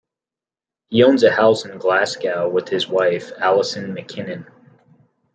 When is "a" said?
1.21-1.29